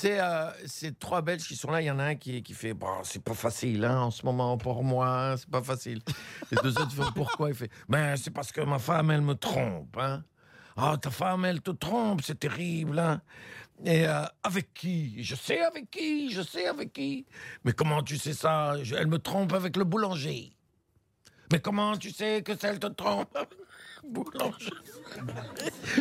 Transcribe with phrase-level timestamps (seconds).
[0.00, 0.52] C'est euh,
[1.00, 1.82] trois Belges qui sont là.
[1.82, 4.24] Il y en a un qui, qui fait bon, c'est pas facile hein, en ce
[4.24, 6.02] moment pour moi, c'est pas facile.
[6.52, 7.48] Les deux autres font pourquoi?
[7.48, 9.96] Il fait ben c'est parce que ma femme elle me trompe.
[9.98, 10.22] Hein.
[10.76, 12.96] Ah ta femme elle te trompe, c'est terrible.
[12.96, 13.20] Hein.
[13.84, 15.20] Et euh, avec qui?
[15.24, 17.26] Je sais avec qui, je sais avec qui.
[17.64, 18.76] Mais comment tu sais ça?
[18.96, 20.52] Elle me trompe avec le boulanger.
[21.50, 23.36] Mais comment tu sais que celle te trompe?
[24.04, 24.70] Boulanger.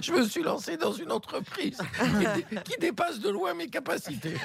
[0.08, 2.26] Je me suis lancé dans une entreprise qui,
[2.56, 4.36] dé- qui dépasse de loin mes capacités.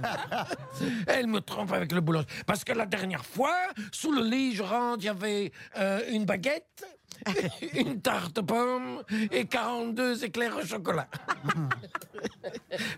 [1.06, 2.26] Elle me trompe avec le boulanger.
[2.46, 3.54] Parce que la dernière fois,
[3.92, 6.84] sous le lit, je rentre, il y avait euh, une baguette,
[7.74, 11.08] une tarte pomme et 42 éclairs au chocolat.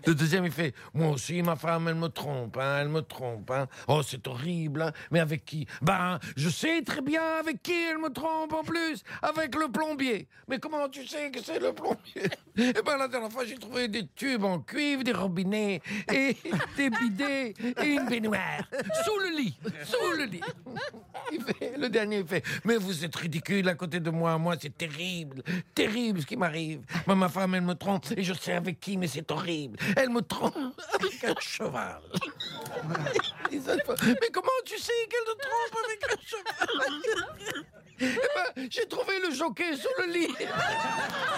[0.05, 3.51] Le deuxième, il fait Moi aussi, ma femme, elle me trompe, hein, elle me trompe.
[3.51, 3.67] Hein.
[3.87, 4.91] Oh, c'est horrible, hein.
[5.11, 5.67] mais avec qui?
[5.81, 9.03] Ben, je sais très bien avec qui elle me trompe en plus.
[9.21, 10.27] Avec le plombier.
[10.47, 12.23] Mais comment tu sais que c'est le plombier?
[12.55, 16.37] Eh ben, la dernière fois, j'ai trouvé des tubes en cuivre, des robinets, et
[16.77, 18.61] des bidets, et une baignoire.
[19.03, 20.41] Sous le lit, sous le lit.
[21.45, 25.43] Fait- le dernier, fait Mais vous êtes ridicule à côté de moi, moi, c'est terrible,
[25.75, 26.81] terrible ce qui m'arrive.
[27.07, 29.77] Moi, ma femme, elle me trompe, et je sais avec qui, mais c'est horrible.
[29.95, 30.55] Elle me trompe
[30.93, 32.01] avec un cheval.
[33.51, 36.93] Mais comment tu sais qu'elle te trompe avec un cheval?
[37.99, 40.27] Eh ben, j'ai trouvé le jockey sous le lit.